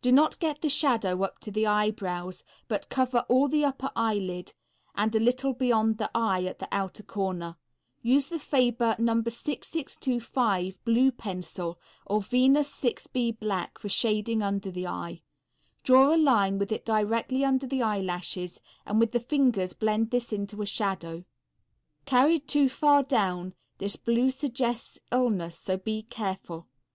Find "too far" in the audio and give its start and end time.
22.48-23.02